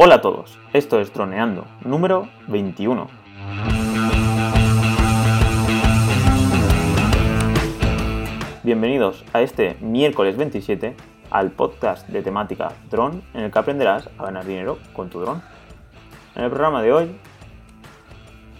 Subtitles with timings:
[0.00, 3.08] Hola a todos, esto es Droneando, número 21.
[8.62, 10.94] Bienvenidos a este miércoles 27
[11.32, 15.42] al podcast de temática dron en el que aprenderás a ganar dinero con tu dron.
[16.36, 17.20] En el programa de hoy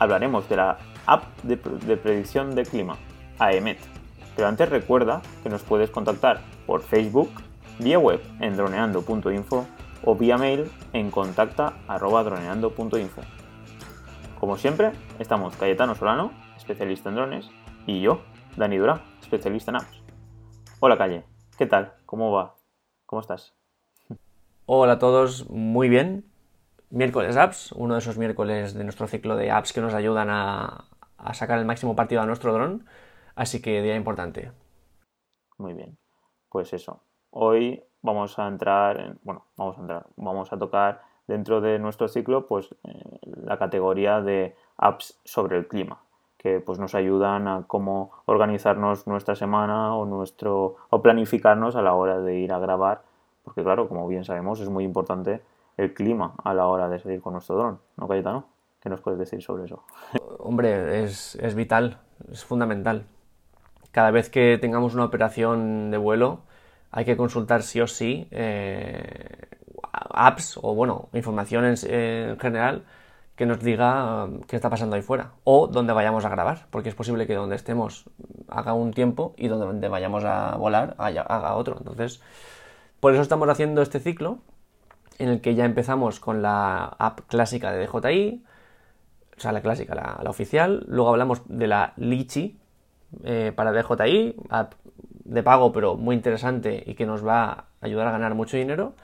[0.01, 2.97] hablaremos de la app de, de predicción de clima,
[3.39, 3.79] AEMET.
[4.35, 7.31] Pero antes recuerda que nos puedes contactar por Facebook,
[7.79, 9.69] vía web en droneando.info
[10.05, 13.23] o vía mail en contacta.droneando.info.
[14.39, 17.51] Como siempre, estamos Cayetano Solano, especialista en drones,
[17.87, 18.23] y yo,
[18.57, 20.03] Dani Dura, especialista en apps.
[20.81, 21.25] Hola Calle,
[21.57, 21.95] ¿qué tal?
[22.07, 22.55] ¿Cómo va?
[23.07, 23.55] ¿Cómo estás?
[24.67, 26.25] Hola a todos, muy bien.
[26.91, 30.85] Miércoles Apps, uno de esos miércoles de nuestro ciclo de apps que nos ayudan a,
[31.17, 32.87] a sacar el máximo partido a nuestro dron,
[33.35, 34.53] así que día importante.
[35.59, 35.99] Muy bien,
[36.49, 37.03] pues eso.
[37.31, 42.09] Hoy vamos a entrar, en, bueno, vamos a entrar, vamos a tocar dentro de nuestro
[42.09, 45.99] ciclo, pues eh, la categoría de apps sobre el clima,
[46.39, 51.95] que pues nos ayudan a cómo organizarnos nuestra semana o nuestro o planificarnos a la
[51.95, 53.03] hora de ir a grabar,
[53.45, 55.43] porque claro, como bien sabemos, es muy importante
[55.77, 58.47] el clima a la hora de salir con nuestro dron, ¿no, Cayetano?
[58.81, 59.83] ¿Qué nos puedes decir sobre eso?
[60.39, 61.99] Hombre, es, es vital,
[62.31, 63.05] es fundamental.
[63.91, 66.41] Cada vez que tengamos una operación de vuelo,
[66.91, 69.49] hay que consultar sí o sí eh,
[69.93, 72.85] apps o, bueno, información en, en, general
[73.37, 76.89] que nos diga um, qué está pasando ahí fuera o dónde vayamos a grabar, porque
[76.89, 78.05] es posible que donde estemos
[78.49, 81.77] haga un tiempo y donde vayamos a volar haga otro.
[81.79, 82.21] Entonces,
[83.01, 84.39] por eso estamos haciendo este ciclo
[85.19, 88.45] en el que ya empezamos con la app clásica de DJI,
[89.37, 92.59] o sea, la clásica, la, oficial, luego hablamos de la Litchi
[93.23, 94.75] eh, para DJI, app
[95.29, 98.95] de pago pero muy interesante y que nos va a ayudar a ganar mucho dinero.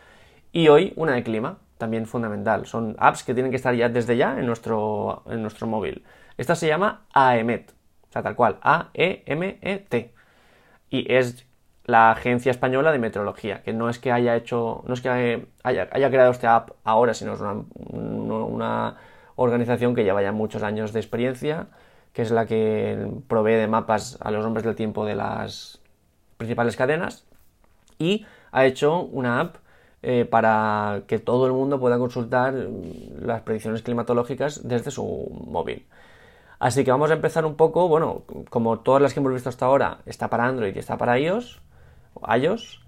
[0.52, 2.66] Y hoy una de clima, también fundamental.
[2.66, 6.04] Son apps que tienen que estar ya desde ya en nuestro, en nuestro móvil.
[6.38, 7.70] Esta se llama AEMET,
[8.08, 10.14] o sea, tal cual, A-E-M-E-T.
[10.90, 11.46] Y es
[11.84, 15.88] la Agencia Española de Meteorología, que no es que haya hecho, no es que haya,
[15.90, 18.96] creado esta app ahora, sino es una, una
[19.36, 21.66] organización que lleva ya muchos años de experiencia,
[22.12, 25.80] que es la que provee de mapas a los hombres del tiempo de las
[26.44, 27.24] principales cadenas
[27.98, 29.56] y ha hecho una app
[30.02, 32.54] eh, para que todo el mundo pueda consultar
[33.20, 35.04] las predicciones climatológicas desde su
[35.46, 35.86] móvil.
[36.58, 39.66] Así que vamos a empezar un poco, bueno, como todas las que hemos visto hasta
[39.66, 41.60] ahora, está para Android y está para iOS,
[42.38, 42.80] iOS.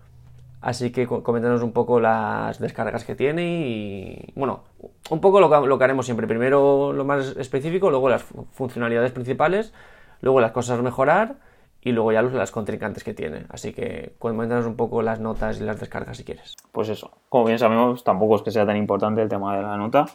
[0.60, 4.64] Así que coméntanos un poco las descargas que tiene y, bueno,
[5.10, 6.26] un poco lo que, lo que haremos siempre.
[6.26, 9.72] Primero lo más específico, luego las funcionalidades principales,
[10.20, 11.36] luego las cosas a mejorar
[11.80, 13.46] y luego ya las contrincantes que tiene.
[13.48, 16.54] Así que cuéntanos un poco las notas y las descargas si quieres.
[16.72, 19.76] Pues eso, como bien sabemos, tampoco es que sea tan importante el tema de la
[19.76, 20.06] nota,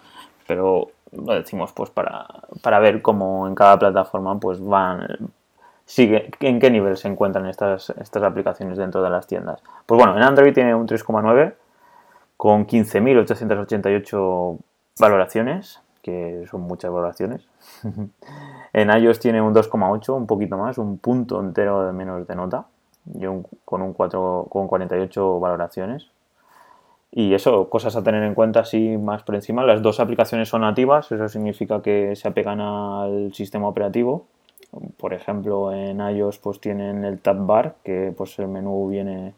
[0.48, 2.26] pero lo decimos pues para,
[2.62, 5.32] para ver cómo en cada plataforma pues van
[5.86, 9.62] sigue en qué nivel se encuentran estas, estas aplicaciones dentro de las tiendas.
[9.86, 11.54] Pues bueno, en Android tiene un 3,9
[12.38, 14.58] con 15.888
[15.00, 17.48] valoraciones, que son muchas valoraciones.
[18.74, 22.66] en iOS tiene un 2,8, un poquito más, un punto entero de menos de nota,
[23.14, 23.26] y
[23.66, 26.08] con un 4, con 48 valoraciones.
[27.12, 29.64] Y eso, cosas a tener en cuenta así más por encima.
[29.64, 34.26] Las dos aplicaciones son nativas, eso significa que se apegan al sistema operativo.
[34.98, 39.34] Por ejemplo, en iOS pues tienen el tab bar, que pues el menú viene,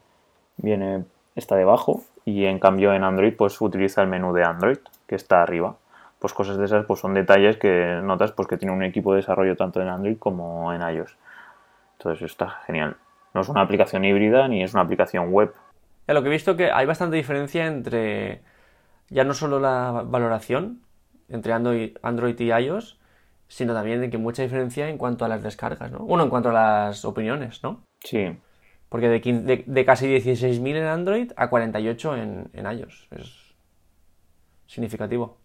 [0.57, 5.15] viene está debajo, y en cambio en Android pues utiliza el menú de Android, que
[5.15, 5.75] está arriba
[6.23, 9.17] pues cosas de esas pues son detalles que notas pues que tiene un equipo de
[9.17, 11.17] desarrollo tanto en Android como en iOS.
[11.97, 12.95] Entonces está genial.
[13.33, 15.53] No es una aplicación híbrida ni es una aplicación web.
[16.07, 18.41] Ya lo que he visto que hay bastante diferencia entre
[19.09, 20.79] ya no solo la valoración
[21.27, 22.97] entre Android, Android y iOS,
[23.49, 25.99] sino también de que mucha diferencia en cuanto a las descargas, ¿no?
[26.05, 27.83] Bueno, en cuanto a las opiniones, ¿no?
[27.99, 28.33] Sí.
[28.87, 33.09] Porque de, de, de casi 16.000 en Android a 48 en, en iOS.
[33.11, 33.55] Es
[34.67, 35.42] significativo.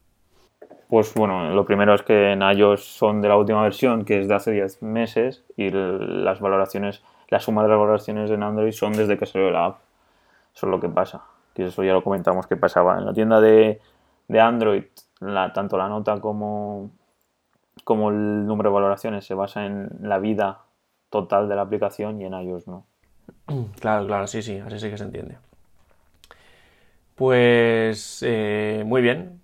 [0.88, 4.28] Pues bueno, lo primero es que en iOS son de la última versión, que es
[4.28, 8.94] de hace 10 meses, y las valoraciones, la suma de las valoraciones en Android son
[8.94, 9.78] desde que salió la app.
[10.54, 11.22] Eso es lo que pasa.
[11.54, 12.98] Que eso ya lo comentamos que pasaba.
[12.98, 13.80] En la tienda de,
[14.28, 14.84] de Android,
[15.20, 16.90] la, tanto la nota como,
[17.84, 20.60] como el número de valoraciones se basa en la vida
[21.10, 22.86] total de la aplicación y en iOS no.
[23.80, 25.36] Claro, claro, sí, sí, así sí que se entiende.
[27.14, 29.40] Pues eh, muy bien,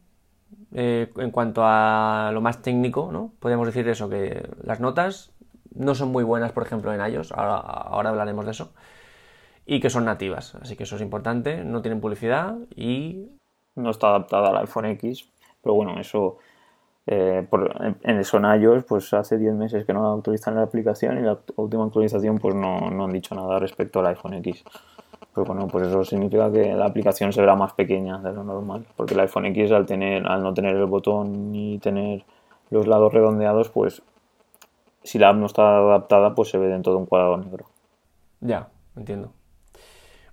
[0.75, 3.33] eh, en cuanto a lo más técnico, ¿no?
[3.39, 5.33] Podríamos decir eso, que las notas
[5.75, 8.73] no son muy buenas, por ejemplo, en iOS, ahora, hablaremos de eso,
[9.67, 13.31] y que son nativas, así que eso es importante, no tienen publicidad y...
[13.77, 15.29] no está adaptada al iPhone X,
[15.63, 16.39] pero bueno, eso
[17.07, 17.71] eh, por,
[18.03, 21.85] en son iOS pues hace 10 meses que no actualizan la aplicación y la última
[21.85, 24.65] actualización pues no, no han dicho nada respecto al iPhone X.
[25.35, 28.87] Pero bueno, pues eso significa que la aplicación se verá más pequeña de lo normal,
[28.97, 32.25] porque el iPhone X al tener al no tener el botón ni tener
[32.71, 34.03] los lados redondeados, pues
[35.03, 37.67] si la app no está adaptada, pues se ve dentro de un cuadrado negro.
[38.41, 39.33] Ya, entiendo.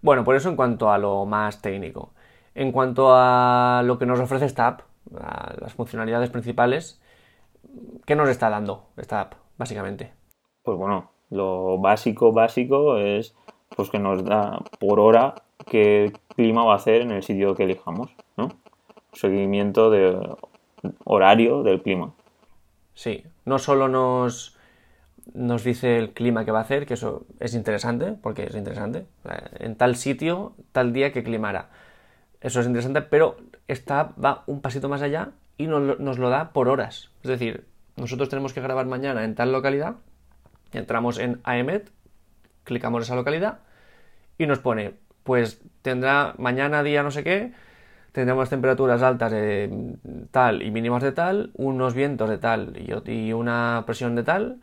[0.01, 2.13] Bueno, por eso en cuanto a lo más técnico.
[2.56, 4.81] En cuanto a lo que nos ofrece esta app,
[5.59, 7.01] las funcionalidades principales,
[8.06, 10.12] ¿qué nos está dando esta app, básicamente?
[10.63, 13.36] Pues bueno, lo básico, básico es
[13.76, 15.36] pues que nos da por hora
[15.68, 18.50] qué clima va a hacer en el sitio que elijamos, ¿no?
[19.14, 20.18] Seguimiento de
[21.04, 22.14] horario del clima.
[22.94, 24.58] Sí, no solo nos,
[25.34, 29.06] nos dice el clima que va a hacer, que eso es interesante, porque es interesante.
[29.60, 31.70] En tal sitio, tal día que climará.
[32.42, 33.38] Eso es interesante, pero
[33.68, 37.12] esta va un pasito más allá y nos, nos lo da por horas.
[37.24, 37.66] Es decir,
[37.96, 39.96] nosotros tenemos que grabar mañana en tal localidad,
[40.74, 41.92] entramos en AEMET,
[42.63, 43.60] clicamos esa localidad
[44.38, 47.54] y nos pone, pues tendrá mañana día no sé qué,
[48.12, 49.98] tendremos temperaturas altas de
[50.31, 54.60] tal y mínimas de tal, unos vientos de tal y, una presión de tal,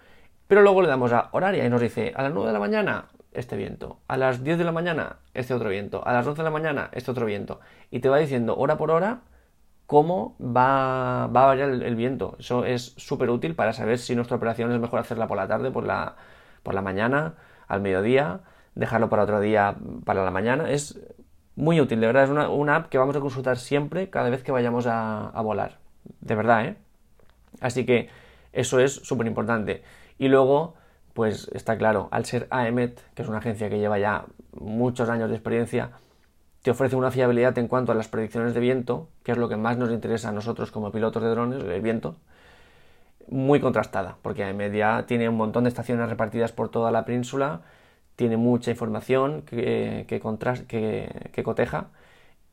[0.47, 3.07] pero luego le damos a horaria y nos dice a las 9 de la mañana
[3.33, 6.45] este viento, a las 10 de la mañana este otro viento, a las 11 de
[6.45, 7.61] la mañana este otro viento,
[7.91, 9.21] y te va diciendo hora por hora
[9.89, 12.37] cómo va, va a variar el, viento.
[12.39, 15.71] Eso es súper útil para saber si nuestra operación es mejor hacerla por la tarde,
[15.71, 16.15] por la,
[16.63, 17.37] por la mañana,
[17.69, 18.41] al mediodía,
[18.75, 20.71] dejarlo para otro día, para la mañana.
[20.71, 20.99] Es
[21.57, 24.53] muy útil, de verdad, es una, app que vamos a consultar siempre cada vez que
[24.53, 25.79] vayamos a, a volar.
[26.21, 26.77] De verdad, ¿eh?
[27.61, 28.09] Así que
[28.53, 29.83] eso es súper importante.
[30.19, 30.75] Y luego
[31.19, 35.29] pues está claro, al ser AEMET, que es una agencia que lleva ya muchos años
[35.29, 35.91] de experiencia,
[36.63, 39.57] te ofrece una fiabilidad en cuanto a las predicciones de viento, que es lo que
[39.57, 42.15] más nos interesa a nosotros como pilotos de drones, el viento,
[43.31, 47.63] muy contrastada, porque ya tiene un montón de estaciones repartidas por toda la península,
[48.17, 51.89] tiene mucha información que, que coteja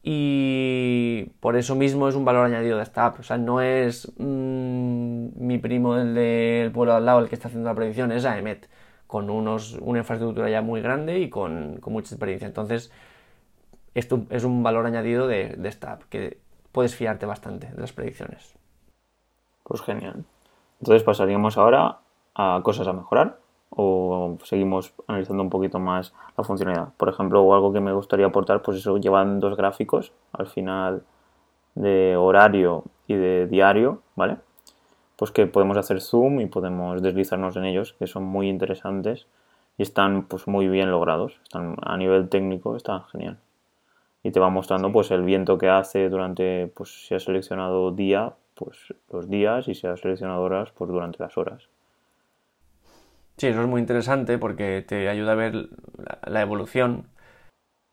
[0.08, 3.08] y por eso mismo es un valor añadido de esta.
[3.08, 7.48] O sea, no es mm, mi primo el del pueblo al lado el que está
[7.48, 8.70] haciendo la predicción, es AEMET,
[9.08, 12.48] con unos, una infraestructura ya muy grande y con, mucha experiencia.
[12.48, 12.92] Entonces,
[13.96, 16.38] esto es un valor añadido de, de esta app, que
[16.72, 18.54] puedes fiarte bastante de las predicciones.
[19.64, 20.26] Pues genial.
[20.80, 22.00] Entonces pasaríamos ahora
[22.36, 23.38] a cosas a mejorar
[23.70, 26.90] o seguimos analizando un poquito más la funcionalidad.
[26.98, 31.04] Por ejemplo, algo que me gustaría aportar, pues eso, llevan dos gráficos al final
[31.76, 34.38] de horario y de diario, ¿vale?
[35.18, 39.28] Pues que podemos hacer zoom y podemos deslizarnos en ellos, que son muy interesantes
[39.78, 41.40] y están pues muy bien logrados.
[41.44, 43.40] Están a nivel técnico, están genial.
[44.24, 48.34] Y te va mostrando pues el viento que hace durante, pues si has seleccionado día,
[48.56, 51.70] pues los días y si has seleccionado horas, pues durante las horas.
[53.38, 55.68] Sí, eso es muy interesante porque te ayuda a ver
[56.26, 57.08] la, evolución.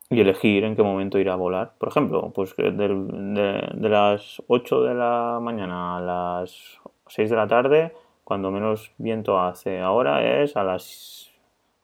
[0.09, 1.73] Y elegir en qué momento ir a volar.
[1.79, 6.79] Por ejemplo, pues de, de, las 8 de la mañana a las
[7.09, 7.93] 6 de la tarde,
[8.23, 11.33] cuando menos viento hace ahora es a las,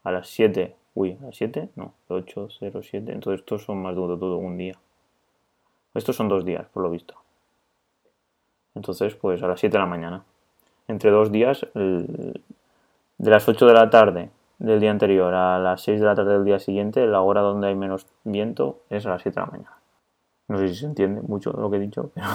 [0.05, 0.77] a las 7.
[0.95, 1.71] Uy, ¿a las 7?
[1.75, 3.13] No, 8, 0, 7.
[3.13, 4.79] Entonces estos son más de todo un día.
[5.95, 7.28] Estos son dos días, por lo visto.
[8.79, 10.23] Entonces, pues a las 7 de la mañana.
[10.87, 12.41] Entre dos días, el,
[13.19, 16.35] de las 8 de la tarde del día anterior a las 6 de la tarde
[16.35, 19.51] del día siguiente, la hora donde hay menos viento es a las 7 de la
[19.51, 19.77] mañana.
[20.47, 22.27] No sé si se entiende mucho lo que he dicho, pero...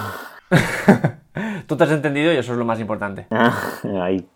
[1.66, 3.26] Tú te has entendido y eso es lo más importante.
[4.02, 4.28] Ahí.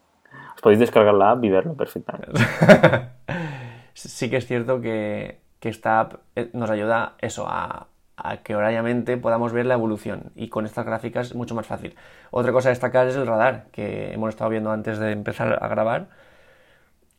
[0.54, 2.40] Os podéis descargar la app y verlo perfectamente.
[3.94, 7.86] sí que es cierto que, esta app eh, nos ayuda eso, a,
[8.22, 10.32] a, que horariamente podamos ver la evolución.
[10.34, 11.94] Y con estas gráficas es mucho más fácil.
[12.30, 15.68] Otra cosa a destacar es el radar, que hemos estado viendo antes de empezar a
[15.68, 16.08] grabar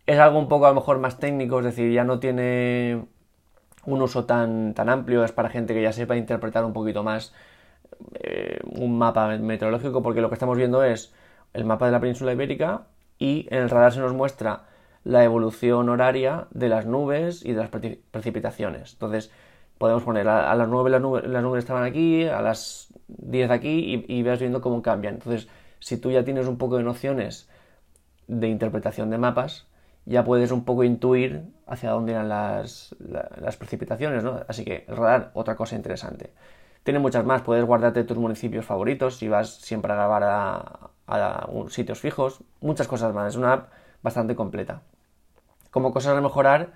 [0.09, 3.05] es algo un poco a lo mejor más técnico, es decir, ya no tiene
[3.85, 7.31] un uso tan, tan amplio, es para gente que ya sepa interpretar un poquito más
[8.15, 11.13] eh, un mapa meteorológico, porque lo que estamos viendo es
[11.53, 12.87] el mapa de la península ibérica
[13.19, 14.63] y en el radar se nos muestra
[15.03, 18.93] la evolución horaria de las nubes y de las precipitaciones.
[18.93, 19.31] Entonces,
[19.79, 24.21] podemos poner a, las 9 las nubes, estaban aquí, a las 10 aquí y, y
[24.21, 25.15] vas viendo cómo cambian.
[25.15, 25.47] Entonces,
[25.79, 27.49] si tú ya tienes un poco de nociones
[28.27, 29.65] de interpretación de mapas,
[30.05, 32.95] ya puedes un poco intuir hacia dónde irán las,
[33.59, 34.41] precipitaciones, ¿no?
[34.47, 36.33] Así que el radar, otra cosa interesante.
[36.83, 40.23] Tiene muchas más, puedes guardarte tus municipios favoritos si vas siempre a grabar
[41.07, 43.71] a, sitios fijos, muchas cosas más, es una app
[44.01, 44.81] bastante completa.
[45.71, 46.73] Como cosas a mejorar,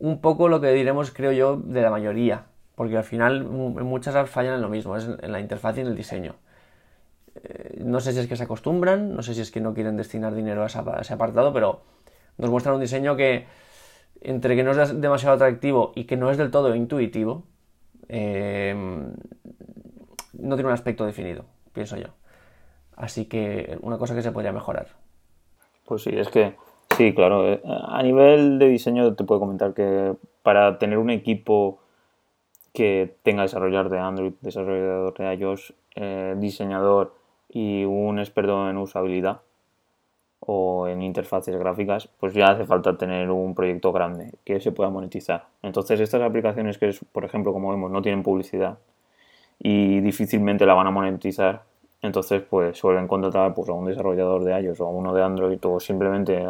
[0.00, 4.30] un poco lo que diremos, creo yo, de la mayoría, porque al final muchas apps
[4.30, 6.34] fallan en lo mismo, es en la interfaz y en el diseño.
[7.36, 9.96] Eh, no sé si es que se acostumbran, no sé si es que no quieren
[9.96, 11.82] destinar dinero a ese apartado, pero
[12.38, 13.46] nos muestran un diseño que
[14.22, 17.44] entre que no es demasiado atractivo y que no es del todo intuitivo,
[18.08, 18.74] eh,
[20.32, 22.08] no tiene un aspecto definido, pienso yo.
[22.96, 24.88] Así que una cosa que se podría mejorar.
[25.86, 26.54] Pues sí, es que
[27.00, 27.50] sí, claro.
[27.50, 31.78] Eh, a nivel de diseño te puedo comentar que para tener un equipo
[32.74, 37.14] que tenga desarrollador de Android, desarrollador de iOS, eh, diseñador
[37.48, 39.40] y un experto en usabilidad
[40.40, 44.90] o en interfaces gráficas, pues ya hace falta tener un proyecto grande que se pueda
[44.90, 45.46] monetizar.
[45.62, 48.78] Entonces estas aplicaciones que, por ejemplo, como vemos, no tienen publicidad
[49.58, 51.62] y difícilmente la van a monetizar,
[52.02, 55.58] entonces pues suelen contratar pues, a un desarrollador de iOS o a uno de Android
[55.64, 56.44] o simplemente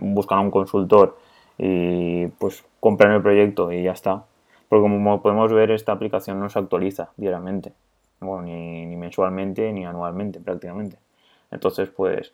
[0.00, 1.16] buscan a un consultor
[1.58, 4.24] y pues compran el proyecto y ya está.
[4.68, 7.72] Porque como podemos ver, esta aplicación no se actualiza diariamente,
[8.20, 10.98] ni, ni mensualmente ni anualmente prácticamente.
[11.50, 12.32] Entonces, pues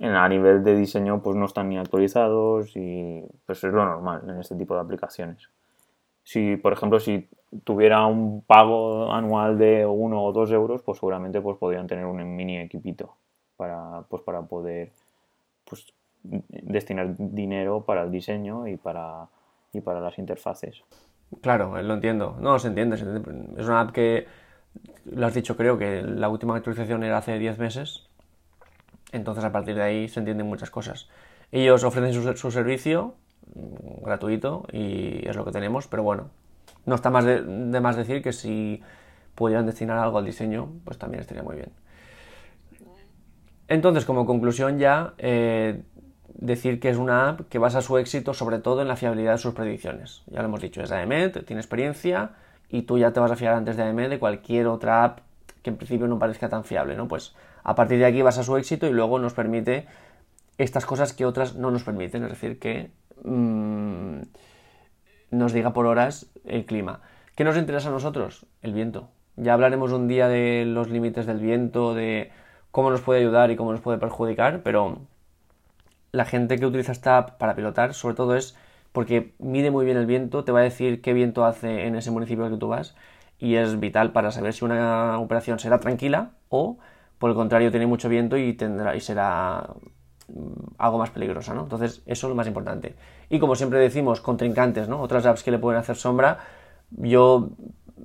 [0.00, 4.40] a nivel de diseño pues no están ni actualizados y pues es lo normal en
[4.40, 5.48] este tipo de aplicaciones.
[6.22, 7.28] Si, por ejemplo, si
[7.64, 12.36] tuviera un pago anual de uno o dos euros, pues seguramente pues podrían tener un
[12.36, 13.14] mini equipito
[13.56, 14.92] para, pues, para poder
[15.64, 19.26] pues, destinar dinero para el diseño y para,
[19.72, 20.82] y para las interfaces.
[21.40, 22.36] Claro, lo entiendo.
[22.40, 23.60] No, se entiende, se entiende.
[23.60, 24.26] Es una app que,
[25.06, 28.08] lo has dicho, creo que la última actualización era hace 10 meses
[29.12, 31.08] entonces a partir de ahí se entienden muchas cosas.
[31.52, 33.14] Ellos ofrecen su, servicio
[33.54, 36.30] mm, gratuito y es lo que tenemos, pero bueno,
[36.86, 37.42] no está más de,
[37.80, 38.82] más decir que si
[39.34, 41.70] pudieran destinar algo al diseño, pues también estaría muy bien.
[43.68, 45.82] Entonces, como conclusión ya, eh,
[46.38, 49.38] decir que es una app que basa su éxito sobre todo en la fiabilidad de
[49.38, 50.22] sus predicciones.
[50.26, 52.30] Ya lo hemos dicho, es AEMET, tiene experiencia
[52.68, 55.20] y tú ya te vas a fiar antes de AEMET de cualquier otra app
[55.62, 57.08] que en principio no parezca tan fiable, ¿no?
[57.08, 59.86] Pues a partir de aquí vas a su éxito y luego nos permite
[60.58, 62.90] estas cosas que otras no nos permiten, es decir, que
[63.24, 64.20] mm,
[65.30, 67.00] nos diga por horas el clima.
[67.34, 68.46] ¿Qué nos interesa a nosotros?
[68.62, 69.08] El viento.
[69.36, 72.30] Ya hablaremos un día de los límites del viento, de
[72.70, 75.00] cómo nos puede ayudar y cómo nos puede perjudicar, pero
[76.12, 78.56] la gente que utiliza esta app para pilotar, sobre todo es
[78.92, 82.10] porque mide muy bien el viento, te va a decir qué viento hace en ese
[82.10, 82.96] municipio al que tú vas
[83.38, 86.78] y es vital para saber si una operación será tranquila o
[87.18, 89.74] por el contrario tiene mucho viento y tendrá y será
[90.78, 91.62] algo más peligrosa, ¿no?
[91.62, 92.94] Entonces, eso es lo más importante.
[93.28, 95.00] Y como siempre decimos, contrincantes, ¿no?
[95.00, 96.38] Otras apps que le pueden hacer sombra,
[96.90, 97.50] yo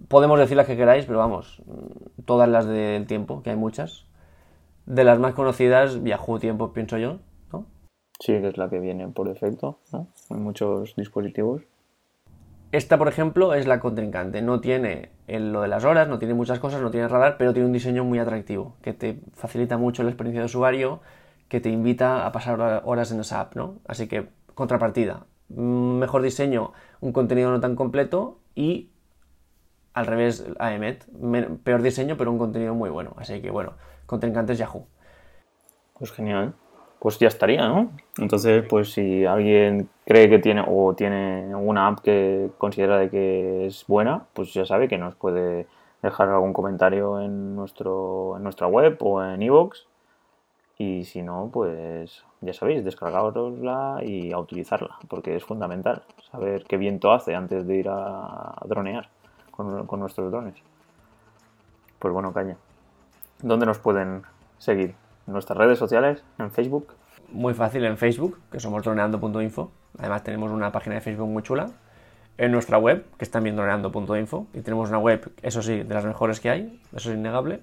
[0.07, 4.05] podemos decir las que queráis, pero vamos, mm, todas las del tiempo, que hay muchas.
[4.85, 7.19] De las más conocidas, Yahoo Tiempo, pienso yo,
[7.51, 7.65] ¿no?
[8.19, 10.07] Sí, que es la que viene por defecto, ¿no?
[10.29, 11.63] En muchos dispositivos.
[12.71, 14.41] Esta, por ejemplo, es la contrincante.
[14.41, 17.67] No tiene lo de las horas, no tiene muchas cosas, no tiene radar, pero tiene
[17.67, 21.01] un diseño muy atractivo, que te facilita mucho la experiencia de usuario,
[21.51, 23.79] que te invita a pasar horas en esa app, ¿no?
[23.85, 28.91] Así que, contrapartida, mejor diseño, un contenido no tan completo y
[29.93, 31.07] al revés, AEMET,
[31.65, 33.15] peor diseño, pero un contenido muy bueno.
[33.17, 33.73] Así que, bueno,
[34.05, 34.87] contrincantes Yahoo.
[35.99, 36.53] Pues genial
[36.99, 37.89] pues ya estaría, ¿no?
[38.19, 43.65] Entonces, pues si alguien cree que tiene o tiene una app que considera de que
[43.65, 45.65] es buena, pues ya sabe que nos puede
[46.03, 49.90] dejar algún comentario en, nuestro, en nuestra web o en iVoox.
[50.81, 56.77] Y si no, pues ya sabéis, descargarosla y a utilizarla, porque es fundamental saber qué
[56.77, 59.07] viento hace antes de ir a dronear
[59.51, 60.55] con, nuestros drones.
[61.99, 62.57] Pues bueno, caña.
[63.43, 64.23] ¿Dónde nos pueden
[64.57, 64.95] seguir?
[65.27, 66.87] nuestras redes sociales, en Facebook.
[67.31, 69.71] Muy fácil, en Facebook, que somos droneando.info.
[69.99, 71.69] Además tenemos una página de Facebook muy chula.
[72.39, 74.47] En nuestra web, que es también droneando.info.
[74.55, 77.61] Y tenemos una web, eso sí, de las mejores que hay, eso es innegable.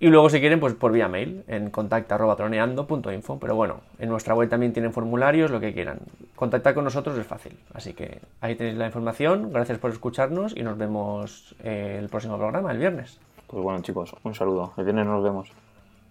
[0.00, 3.38] Y luego si quieren, pues por vía mail, en contacta.droneando.info.
[3.38, 6.00] Pero bueno, en nuestra web también tienen formularios, lo que quieran.
[6.34, 7.58] Contactar con nosotros es fácil.
[7.72, 9.52] Así que ahí tenéis la información.
[9.52, 13.18] Gracias por escucharnos y nos vemos eh, el próximo programa, el viernes.
[13.46, 14.72] Pues bueno chicos, un saludo.
[14.76, 15.52] El viernes nos vemos.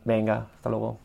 [0.06, 1.00] Venga, hasta luego.